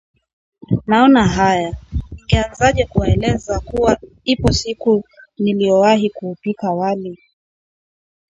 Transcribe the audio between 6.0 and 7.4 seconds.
kuupika wali